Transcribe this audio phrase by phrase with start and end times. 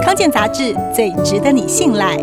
[0.00, 2.16] 康健杂志最值得你信赖。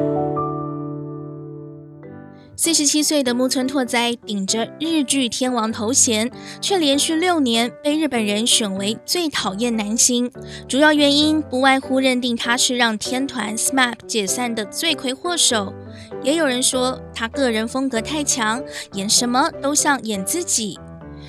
[2.56, 6.30] 四十七岁的木村拓哉顶着日剧天王头衔，
[6.60, 10.30] 却连续六年被日本人选为最讨厌男星。
[10.68, 15.74] 主要原因不外乎认定他是让天团 SMAP 解散的罪魁祸首。
[16.22, 18.62] 也有人说他个人风格太强，
[18.94, 20.78] 演什么都像演自己。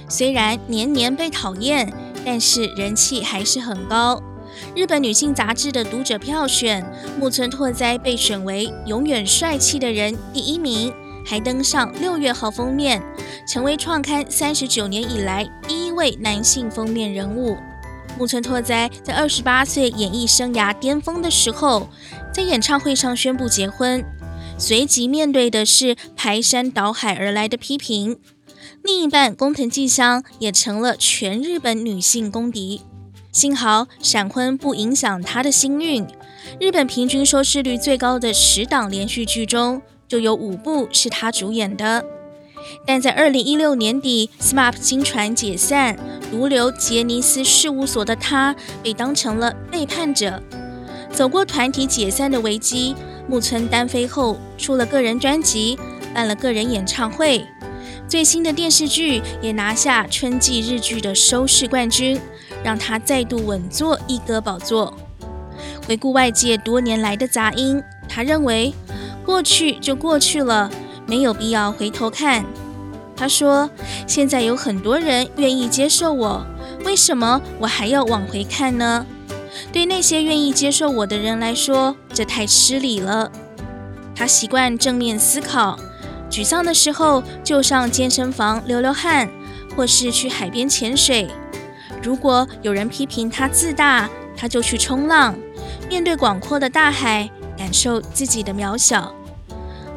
[0.09, 1.93] 虽然年年被讨厌，
[2.25, 4.21] 但是人气还是很高。
[4.75, 6.85] 日本女性杂志的读者票选，
[7.19, 10.93] 木村拓哉被选为永远帅气的人第一名。
[11.25, 13.01] 还登上六月号封面，
[13.47, 17.57] 成为创刊三十九年以来第一位男性封面人物。
[18.19, 21.89] 木村拓哉在二十八岁演艺生涯巅峰的时候，
[22.33, 24.05] 在演唱会上宣布结婚，
[24.59, 28.19] 随即面对的是排山倒海而来的批评。
[28.83, 32.81] 另一半工藤静香也成了全日本女性公敌。
[33.33, 36.05] 幸好闪婚不影响他的星运，
[36.59, 42.05] 日本平均收视率最高的十档连续剧中，就有五部是他主演的，
[42.85, 45.97] 但在二零一六年底，SMAP 经传解散，
[46.33, 50.43] 独留杰尼斯事务所的他被当成了背叛者。
[51.13, 52.97] 走过团体解散的危机，
[53.29, 55.79] 木村单飞后出了个人专辑，
[56.13, 57.47] 办了个人演唱会，
[58.09, 62.21] 最新的电视剧也拿下春季日剧的收视冠军，
[62.63, 64.95] 让他再度稳坐一哥宝座。
[65.87, 68.73] 回顾外界多年来的杂音，他认为。
[69.23, 70.69] 过去就过去了，
[71.07, 72.45] 没有必要回头看。
[73.15, 73.71] 他说
[74.09, 76.45] ：“现在有很多人愿意接受我，
[76.85, 79.07] 为什么我还要往回看呢？
[79.73, 83.31] 对那些愿意接受我的人来说，这太失礼了。”
[84.17, 85.79] 他习惯正面思考，
[86.29, 89.29] 沮丧的时候就上健身房流流汗，
[89.77, 91.29] 或是去海边潜水。
[92.03, 95.35] 如果有人批评他自大，他就去冲浪，
[95.89, 99.15] 面对广阔的大海，感受自己的渺小。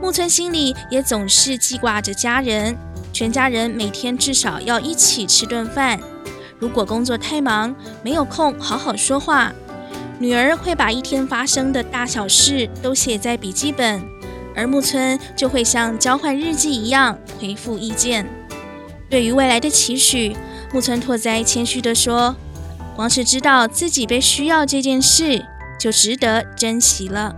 [0.02, 2.78] 木村心里也总是记挂着家人，
[3.14, 5.98] 全家人每天至少要一起吃顿饭。
[6.60, 7.74] 如果工作太忙，
[8.04, 9.54] 没有空好好说话，
[10.20, 14.04] 女儿会把一天发生的大小事都写在笔记本，
[14.54, 18.26] 而木村就会像交换日记一样回复意见。
[19.10, 20.36] 对于未来的期许，
[20.74, 22.36] 木村拓哉谦虚地说
[22.98, 25.46] ：“光是知道自己被需要这件事，
[25.80, 27.36] 就值得珍惜了。”